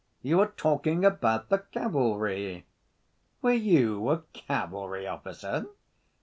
You 0.23 0.39
were 0.39 0.47
talking 0.47 1.05
about 1.05 1.49
the 1.49 1.59
cavalry. 1.59 2.65
Were 3.43 3.53
you 3.53 4.09
a 4.09 4.23
cavalry 4.33 5.05
officer?" 5.05 5.67